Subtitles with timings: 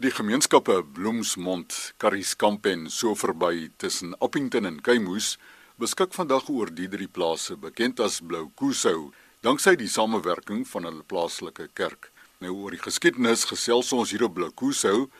[0.00, 5.34] Die gemeenskappe Bloemsmond, Karrieskamp en so verby tussen Appington en Keimoes
[5.76, 9.10] beskik vandag oor die drie plase bekend as Blou Kusou,
[9.44, 12.08] danksy die samewerking van hulle plaaslike kerk.
[12.40, 15.10] Nou oor die geskiedenis gesels ons hier op Blou Kusou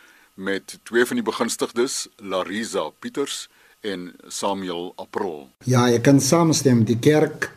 [0.40, 3.51] met twee van die begunstigdes, Larisa Pieters
[3.85, 5.51] en Samuel Aprol.
[5.69, 7.51] Ja, ek kan saamstem, die kerk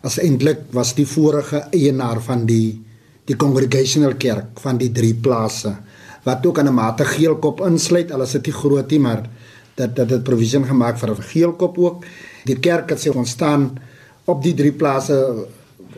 [0.00, 2.80] as eintlik was die vorige eienaar van die
[3.28, 5.76] die congregational kerk van die drie plase
[6.24, 8.12] wat ook aan 'n mate geelkop insluit.
[8.12, 9.28] Al is dit nie groot nie maar
[9.74, 12.04] dat dat dit provision gemaak vir 'n geelkop ook.
[12.44, 13.78] Die kerk het sy ontstaan
[14.24, 15.46] op die drie plase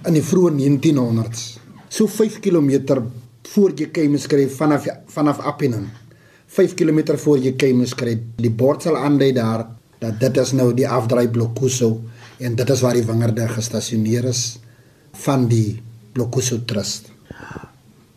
[0.07, 1.59] in die vroeë 1900s
[1.93, 3.03] so 5 km
[3.53, 5.91] voor jy kom skryf vanaf vanaf Appinen
[6.57, 9.67] 5 km voor jy kom skryf die bord sal aandui daar
[10.03, 12.01] dat dit is nou die afdraai Blokuso
[12.43, 14.43] en dit is waar die wingerde gestasioneer is
[15.27, 15.83] van die
[16.17, 17.13] Blokuso Trust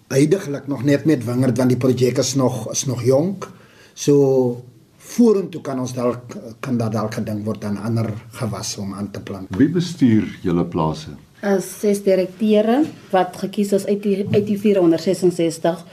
[0.08, 3.50] heidaglik nog net met wingerd want die projek is nog is nog jonk.
[3.94, 4.64] So
[4.98, 9.22] vorentoe kan ons dalk kan daar dalk gedink word aan ander gewasse om aan te
[9.22, 9.50] plant.
[9.58, 11.16] Wie bestuur julle plase?
[11.46, 15.84] As ses direkteure wat gekies is uit die uit die 466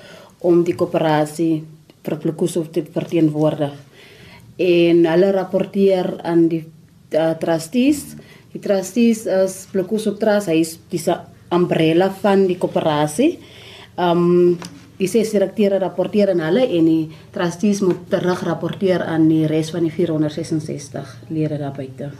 [0.43, 1.63] om die koöperasie
[2.03, 3.75] vir Blokuso te verteenwoordig.
[4.59, 6.65] En hulle rapporteer aan die
[7.15, 8.03] uh, trustees.
[8.53, 11.01] Die trustees is Blokuso Trust, hy is die
[11.53, 13.37] umbrella van die koöperasie.
[13.97, 14.59] Um
[15.03, 19.71] die ses direkteure rapporteer aan hulle en die trustees moet terug rapporteer aan die res
[19.75, 22.13] van die 466 lede daar buite.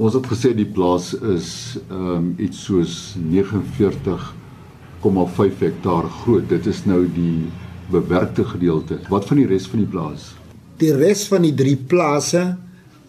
[0.00, 6.48] Ons het gesê die plaas is um iets soos 49,5 hektaar groot.
[6.48, 7.52] Dit is nou die
[7.92, 8.96] bewerkte gedeelte.
[9.12, 10.32] Wat van die res van die plaas?
[10.80, 12.56] Die res van die drie plase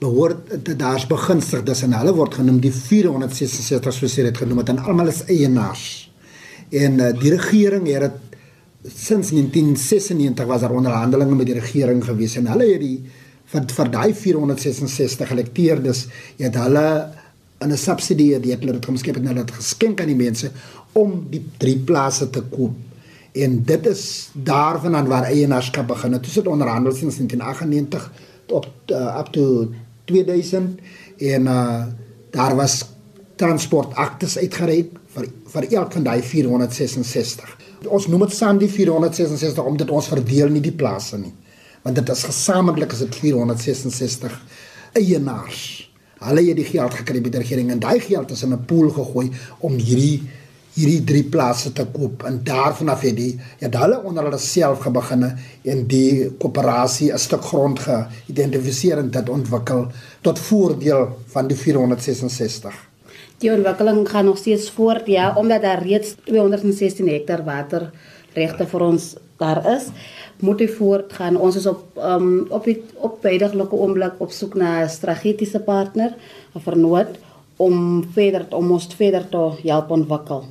[0.03, 4.83] behoort daar's begunstigdes en hulle word genoem die 466 soos jy dit genoem het en
[4.83, 5.85] almal is eienaars.
[6.73, 12.35] En uh, die regering het dit sinds 1996 was daar onderhandelinge met die regering gewees
[12.35, 12.97] en hulle het die
[13.53, 16.07] vir vir daai 466 gelekteerdes
[16.39, 16.87] het hulle
[17.63, 20.51] in 'n subsidie die het hulle dit geskep en hulle het geskenk aan die mense
[20.93, 22.75] om die drie plase te koop.
[23.33, 26.23] En dit is daarvan aan waar eienaarskap begin het.
[26.23, 28.11] Dit het onderhandel sinds 1998
[28.45, 29.71] tot uh, up to
[30.05, 30.79] 2000
[31.17, 31.85] en uh,
[32.29, 32.85] daar was
[33.35, 37.55] transportaktes uitgereik vir vir elk van daai 466.
[37.87, 41.33] Ons noem dit Sandy 466 omdat ons verdeel nie die plase nie.
[41.83, 44.37] Want dit is gesamentlik is dit 466
[44.99, 45.89] eienaars.
[46.23, 48.89] Hulle het die geld gekry by die regering en daai geld is in 'n pool
[48.89, 50.21] gegooi om hierdie
[50.73, 54.79] hierdie drie plase te koop en daarvan af het die ja hulle onder hulle self
[54.79, 59.91] gebeginne en die koöperasie 'n stuk grond geïdentifiseer en dit ontwikkel
[60.21, 62.92] tot voordeel van die 466
[63.43, 69.13] die ontwikkeling gaan nog steeds voort ja omdat daar reeds 216 hektaar waterregte vir ons
[69.41, 69.89] daar is.
[70.43, 74.83] Moet hy voortgaan ons is op um, op die op beidagtelike oomblik op soek na
[74.83, 76.15] 'n strategiese partner
[76.53, 77.19] of vernoot
[77.57, 80.45] om verder om ons verder te help ontwikkel.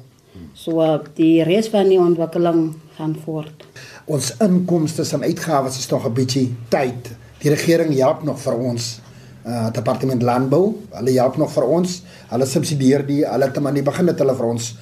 [0.54, 3.64] So die res van die ontwikkeling gaan voort.
[4.04, 9.01] Ons inkomste en uitgawes is nog 'n bietjie tyd die regering help nog vir ons
[9.46, 10.74] uh, departement landbou.
[10.90, 12.02] Hulle help nog vir ons.
[12.30, 14.72] Hulle subsidieer die hulle het maar nie begin het hulle vir ons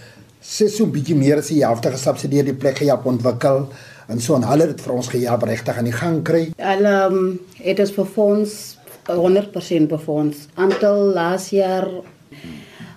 [0.41, 3.69] sê so 'n bietjie meer as die helfte gesubsidieer die plek gehelp ontwikkel
[4.09, 6.53] en so en hulle het vir ons gehelp regtig aan die gang kry.
[6.57, 8.77] Hulle um, het ons vir ons
[9.07, 10.49] 100% befonds.
[10.55, 11.89] Aantal laas jaar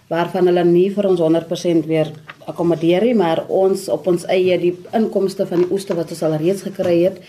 [0.07, 2.11] waarvan hulle nie vir ons 100% weer
[2.45, 6.37] akkommodeer nie, maar ons op ons eie die inkomste van die oeste wat ons al
[6.37, 7.19] reeds gekry het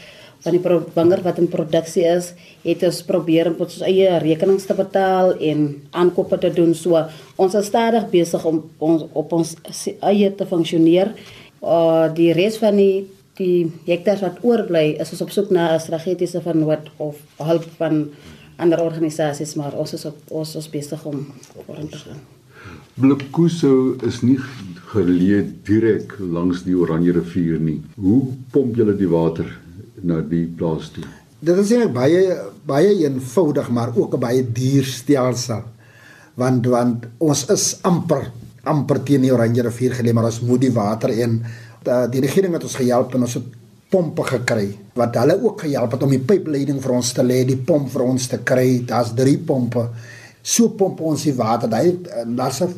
[0.42, 2.32] van die wanger wat in produksie is,
[2.64, 6.74] het ons probeer om ons eie rekenings te betaal en aankope te doen.
[6.74, 7.00] So
[7.36, 9.54] ons is stadig besig om ons op ons
[10.00, 11.14] eie te funksioneer.
[11.62, 13.06] Uh die res van die
[13.38, 18.10] die hektare wat oorbly, is ons op soek na 'n strategiese vernoot of hulp van
[18.56, 21.26] ander organisasies, maar ons is op ons is besig om
[21.66, 22.22] vorentoe te gaan.
[22.94, 24.38] Blokuso is nie
[24.92, 27.80] geleë direk langs die Oranje rivier nie.
[27.96, 28.20] Hoe
[28.52, 29.48] pomp julle die water
[30.04, 31.04] na die plaas toe.
[31.44, 32.36] Dit is eintlik baie
[32.68, 35.62] baie eenvoudig maar ook 'n baie duur stelsel.
[36.34, 38.30] Want want ons is amper
[38.64, 41.42] amper teen die Oranje rivier gelê maar ons moet die water en
[41.84, 43.44] die, die regering het ons gehelp en ons het
[43.90, 47.56] pompe gekry wat hulle ook gehelp het om die pypleiding vir ons te lê, die
[47.56, 48.84] pomp vir ons te kry.
[48.86, 49.88] Daar's 3 pompe.
[50.42, 51.68] So pomp ons die water.
[51.68, 51.98] Daai
[52.36, 52.74] daar's 'n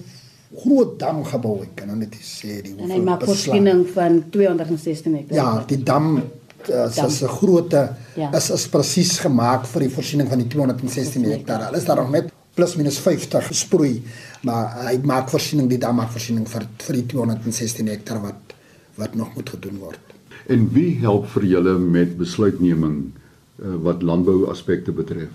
[0.56, 5.37] groot dam gebou ek kan net sê die en hy maak voorsiening van 216 hektaar.
[5.37, 6.23] Ja, die dam
[6.70, 8.32] as as 'n grootte ja.
[8.32, 11.66] is is presies gemaak vir die voorsiening van die 216 hektaar.
[11.66, 14.02] Hulle is daar nog met plus minus 50 gesproei,
[14.42, 18.54] maar hy maak voorsiening die dam maak voorsiening vir vir die 216 hektaar wat
[18.96, 20.00] wat nog moet gedoen word.
[20.48, 23.12] En wie help vir julle met besluitneming
[23.60, 25.32] uh, wat landbou aspekte betref?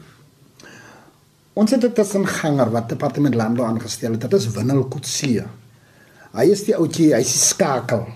[1.53, 4.21] Ons het 'n tussenganger wat departement landbou aangestel het.
[4.21, 5.43] Dit is Winnel Kutsie.
[6.31, 8.07] Hy is die ouetjie, hy's die skakel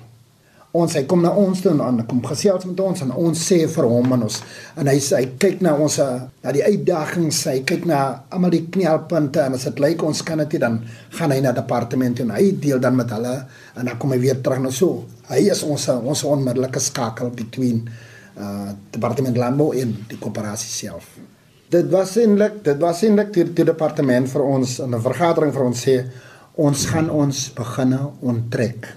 [0.75, 3.87] ons hy kom na ons toe en kom gesels met ons en ons sê vir
[3.89, 4.39] hom en ons
[4.81, 5.99] en hy sê hy kyk na ons
[6.43, 10.43] na die uitdagings hy kyk na almal die knelpunte en as dit lyk ons kan
[10.43, 10.81] dit dan
[11.17, 13.35] gaan hy na departement en hy deel dan met hulle
[13.75, 15.03] en dan kom hy weer terug na so.
[15.29, 17.85] Hy is ons ons onmiddellike skakel between
[18.35, 21.07] uh departement landbou en die koöperasie self.
[21.71, 25.65] Dit was eintlik dit was eintlik die, die departement vir ons in 'n vergadering vir
[25.65, 25.97] ons sê
[26.55, 28.87] ons gaan ons beginne onttrek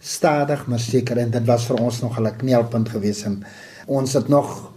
[0.00, 3.44] stadig maar seker en dit was vir ons nog 'n knelpunt geweest en
[3.86, 4.70] ons het nog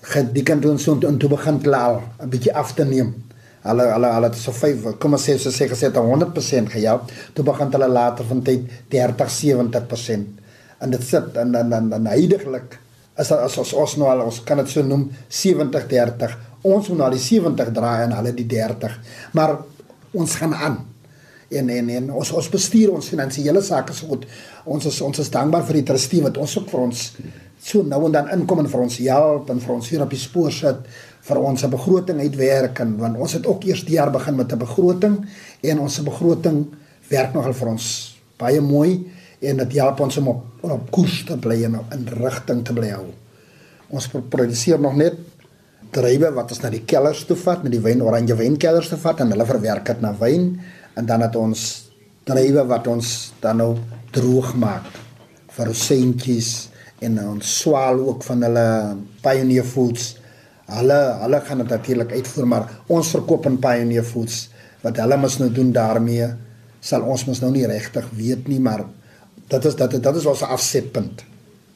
[0.00, 3.14] gedikend ons so en toe begin klaar 'n bietjie af te neem.
[3.62, 7.10] Hulle hulle hulle het so 5 kom ons sê so sê gesê 100% gehelp.
[7.32, 10.40] Toe begin hulle later van tyd 30 70%
[10.80, 12.78] en dit sit en dan dan dan heidaglik
[13.20, 16.98] is as ons ons nou al ons kan dit so noem 70 30 ons moet
[17.02, 18.96] nou die 70 draai en hulle die 30
[19.36, 19.58] maar
[20.16, 20.78] ons gaan aan
[21.50, 24.26] en en en ons ons bestuur ons finansiële sake so goed.
[24.64, 27.06] Ons is ons is dankbaar vir die trustee wat ons ook vir ons
[27.60, 30.20] so nou en dan inkom en vir ons help en vir ons hier op die
[30.20, 30.84] spoor sit
[31.26, 34.58] vir ons begroting uitwerk en want ons het ook eers die jaar begin met 'n
[34.58, 35.26] begroting
[35.62, 36.66] en ons begroting
[37.10, 37.86] werk nogal vir ons
[38.38, 39.04] baie mooi
[39.40, 42.90] en dit help ons om op, op koers te bly en in rigting te bly
[42.92, 43.06] hou.
[43.90, 45.16] Ons produseer nog net
[45.90, 49.20] drywe wat ons na die kellers toe vat, met die wyn oranje wynkellers te vat
[49.20, 50.52] en hulle verwerk dit na wyn
[50.96, 51.66] en dan het ons
[52.28, 53.72] drywe wat ons dan nou
[54.14, 54.86] droog maak
[55.56, 56.68] vir seentjies
[57.04, 58.66] en ons swaal ook van hulle
[59.24, 60.16] pioneer foods.
[60.70, 64.48] Hulle hulle gaan dit natuurlik uitvoer maar ons verkoop in pioneer foods
[64.84, 66.28] wat hulle mos nou doen daarmee
[66.80, 68.86] sal ons mos nou nie regtig weet nie maar
[69.50, 71.24] dit is dat dit is ons afsetpunt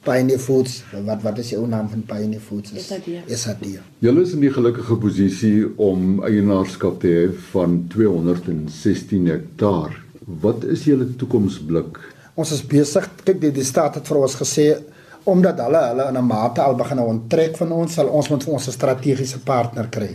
[0.05, 2.73] Pioneer Foods, wat wat is die ou naam van Pioneer Foods?
[2.77, 3.07] Is dit?
[4.05, 9.95] Julle is in die gelukkige posisie om eienaarskap te hê van 216 hektaar.
[10.41, 11.97] Wat is julle toekomsblik?
[12.37, 14.67] Ons is besig, kyk die, die staat het vir ons gesê
[15.25, 18.53] omdat hulle hulle in 'n mate al begin onttrek van ons, sal ons moet vir
[18.53, 20.11] ons 'n strategiese partner kry.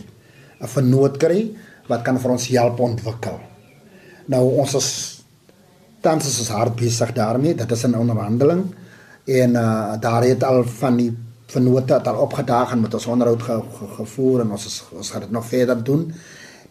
[0.61, 1.51] 'n Vernoot kry
[1.89, 3.41] wat kan vir ons help ontwikkel.
[4.27, 4.91] Nou ons is
[6.01, 8.65] tans is ons hard besig daarmee, dit is 'n onderhandeling
[9.31, 11.11] en uh, daar het al van die
[11.47, 15.11] vennote het al opgedaag en met ons onderhoud ge, ge, gevoer en ons is, ons
[15.11, 16.13] gaan dit nog verder doen.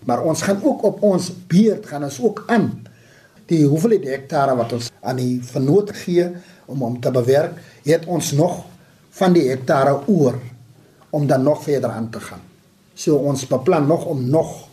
[0.05, 2.87] Maar ons gaan ook op ons beurt gaan ons ook aan
[3.49, 6.29] die hoeveel hektare wat ons aan die vennote gee
[6.69, 8.63] om om te bewerk het ons nog
[9.19, 10.37] van die hektare oor
[11.09, 12.41] om dan nog verder aan te gaan.
[12.93, 14.67] So ons beplan nog om nog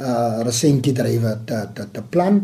[0.00, 2.40] uh resentjie drywe te te te plan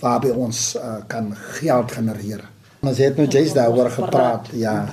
[0.00, 2.44] waarby ons uh, kan geld genereer
[2.84, 4.92] Ons het nou jy's daaroor gepraat, ja.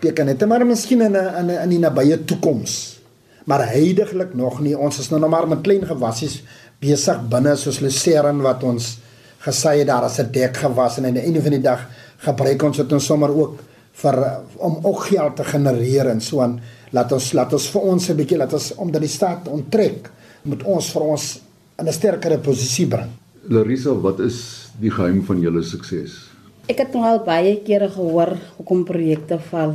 [0.00, 3.00] Net maar miskien in 'n in 'n die nabye toekoms.
[3.44, 4.78] Maar heidaglik nog nie.
[4.78, 6.42] Ons is nou nog maar met klein gewassies
[6.80, 8.98] besig binne soos Lucerne wat ons
[9.38, 11.88] gesê het daar as 'n dek gewas en aan die einde van die dag
[12.18, 13.58] gebruik ons dit ons sommer ook
[13.92, 16.60] vir om ook geld te genereer en so aan.
[16.90, 20.10] Laat ons laat ons vir ons 'n bietjie laat ons omdat die staat onttrek
[20.42, 21.40] moet ons vir ons
[21.78, 23.10] in 'n sterkere posisie bring.
[23.48, 26.27] Larissa, wat is die geheim van julle sukses?
[26.68, 29.70] Ek het al baie kere gehoor hoekom projekte val.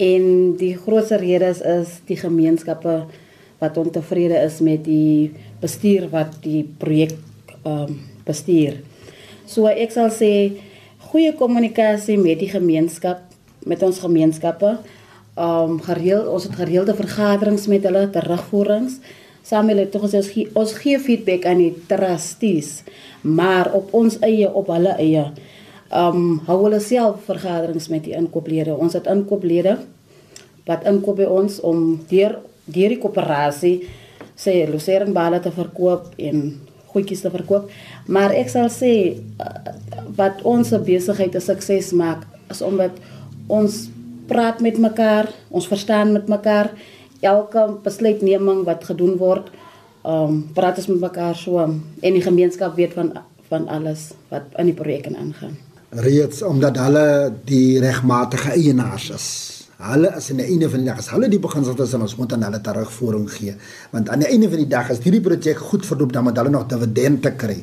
[0.00, 0.22] En
[0.56, 2.94] die grootste rede is, is die gemeenskappe
[3.60, 7.12] wat ontevrede is met die bestuur wat die projek
[7.60, 8.78] ehm um, bestuur.
[9.44, 10.32] So ek sal sê
[11.10, 13.20] goeie kommunikasie met die gemeenskap,
[13.68, 14.78] met ons gemeenskappe.
[15.36, 18.96] Ehm um, gereeld ons het gereelde vergaderings met hulle terugvoerings.
[19.50, 22.84] Samuel het tog gesê ons gee, ons gee feedback aan die trustees,
[23.26, 25.24] maar op ons eie op hulle eie
[25.90, 28.76] um hou hulle self vergaderings met die inkooplede.
[28.78, 29.74] Ons het inkooplede
[30.68, 32.38] wat inkoop by ons om deur
[32.70, 33.76] deur die koöperasie
[34.38, 36.44] sê Lucerne bale te verkoop en
[36.92, 37.66] goedjies te verkoop.
[38.06, 39.74] Maar ek sal sê uh,
[40.18, 42.94] wat ons besigheid 'n sukses maak is omdat
[43.48, 43.88] ons
[44.30, 46.70] praat met mekaar, ons verstaan met mekaar
[47.20, 49.50] elke besluitneming wat gedoen word.
[50.04, 53.12] Um praat ons met mekaar so en die gemeenskap weet van
[53.50, 55.58] van alles wat in die projek aangaan
[55.90, 59.26] reeds omdat hulle die regmatige eienaars is.
[59.80, 62.14] Hulle is aan die einde van die dag as hulle die beginsel is en ons
[62.18, 63.54] moet aan hulle terugvoering gee.
[63.90, 66.52] Want aan die einde van die dag as hierdie projek goed verloop dan moet hulle
[66.54, 67.58] nog dividende kry.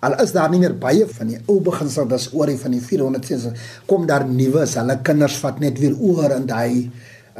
[0.00, 2.80] Al is daar nie meer baie van die ou beginsel dis oor die van die
[2.80, 6.88] 400 kom daar nuwe as hulle kinders vat net weer oor in daai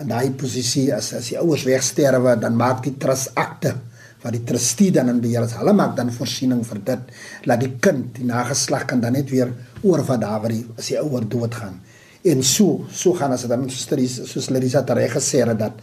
[0.02, 3.74] in daai posisie as as die ouers wegsterwe dan maak die trust akte
[4.22, 5.54] wat die trustee dan in beheer is.
[5.54, 7.12] Hulle maak dan voorsiening vir dit
[7.46, 9.52] dat die kind, die nageslag kan dan net weer
[9.82, 11.78] oor van daar waar die as die ouer doodgaan.
[12.26, 15.78] En so so gaan as dit dan soos soos Larissa reg gesê het dat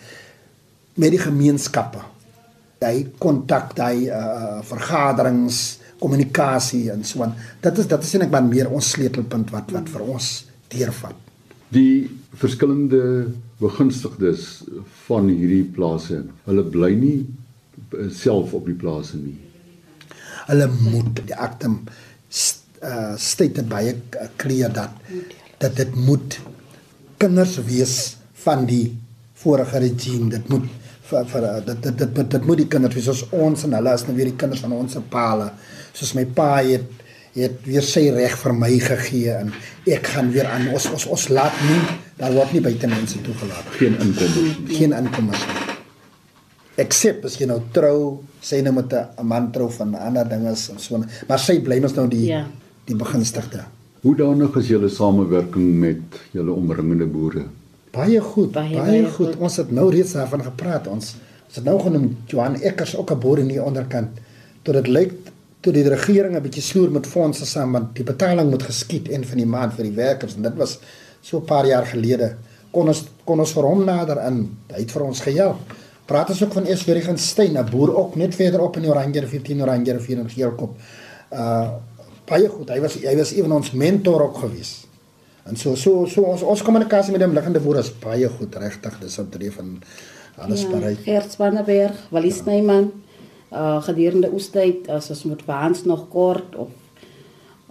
[0.96, 2.04] met die gemeenskappe
[2.80, 8.48] daai kontak daai uh, vergaderings kommunikasie en so aan dit is dit is eintlik maar
[8.48, 10.32] meer ons sleutelpunt wat wat vir ons
[10.74, 11.25] deurvat
[11.74, 13.32] die verskillende
[13.62, 14.64] begunstigdes
[15.08, 17.18] van hierdie plase hulle bly nie
[18.14, 19.38] self op die plase nie.
[20.50, 21.80] Hulle moet die aktem
[22.30, 23.96] st, uh, state baie
[24.42, 24.94] clear dat
[25.64, 26.40] dat dit moet
[27.18, 28.92] kinders wees van die
[29.40, 30.30] vorige regime.
[30.30, 30.68] Dit moet
[31.10, 33.08] vir vir dit dit, dit, dit moet die kinders wees.
[33.08, 35.48] Soos ons en hulle as nou weer die kinders van ons se paal
[35.96, 37.05] soos my pa het
[37.36, 39.52] het weer sy reg vir my gegee en
[39.98, 41.82] ek gaan weer aan ons ons ons laat nie
[42.20, 45.64] daar word nie buite mense toegelaat geen inkomste geen inkomste
[46.80, 50.80] except as jy nou trou sê nou met 'n man trou van ander dinge en
[50.80, 52.48] so maar sy bly mos nou die ja.
[52.86, 53.66] die begunstigde
[54.02, 57.46] hoe danig is julle samewerking met julle omringende boere
[57.96, 59.14] Baie goed, baie, baie, baie goed.
[59.16, 59.36] goed.
[59.40, 60.88] Ons het nou reeds daarvan gepraat.
[60.92, 61.16] Ons
[61.46, 64.20] ons het nou genoem Johan Eckers ook 'n boer in die onderkant.
[64.62, 65.14] Tot dit lyk
[65.66, 69.26] toe die regering 'n bietjie sloer met fondse saam want die betaling moet geskied en
[69.26, 70.78] van die maand vir die werkers en dit was
[71.22, 72.36] so 'n paar jaar gelede
[72.76, 74.46] kon ons kon ons vir hom nader in.
[74.74, 75.76] Hy het vir ons gehelp.
[76.06, 79.42] Praat ons ook van Eswerigenstein, 'n boer ook net verder op in die Oranje rivier
[79.42, 80.76] 10 Oranje rivier in Geelkop.
[81.32, 81.70] Uh
[82.26, 82.70] baie goed.
[82.70, 84.88] Hy was hy was van ons mentor ook geweest.
[85.46, 89.00] En so so so ons ons kommunikasie met hom liggende woorde is baie goed regtig.
[89.00, 89.82] Dis op drie van
[90.38, 91.04] alles ja, bereik.
[91.04, 92.44] Gert Spanneberg, Walis ja.
[92.46, 92.92] Neyman.
[93.56, 96.74] Uh gedurende oestyd as ons moet waans nog kort of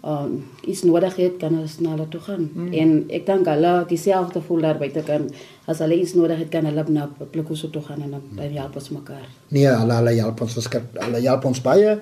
[0.04, 2.44] um is nodig het kan ons na hulle toe gaan.
[2.52, 2.72] Hmm.
[2.72, 5.26] En ek dink hulle dieselfde voel daar buite kan
[5.70, 8.56] as hulle iets nodig het kan hulle na Plikoso toe gaan en dan hmm.
[8.58, 9.26] help ons mekaar.
[9.48, 10.88] Nee, hulle hulle help ons verskrik.
[11.00, 11.98] Hulle help ons baie.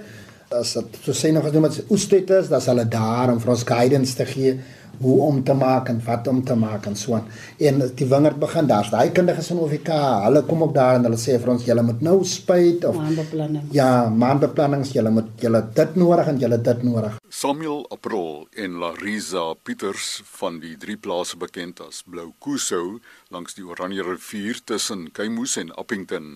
[0.53, 3.41] As dit so sê nog as jy met oestyd is, dan is hulle daar om
[3.41, 4.57] vir ons guidance te gee
[5.03, 7.27] hoe om te maak en wat om te maak en so aan.
[7.59, 9.91] En die wingerd begin daar's daai kundiges van OVK,
[10.27, 13.65] hulle kom ook daar en hulle sê vir ons julle moet nou spuit of maandbeplanning.
[13.77, 17.19] Ja, maandbeplannings, julle moet julle dit nodig en julle dit nodig.
[17.29, 23.01] Samuel Aprol en Larisa Pieters van die drie plase bekend as Blou Kusou
[23.35, 26.27] langs die Oranje rivier tussen Keimoes en Appington.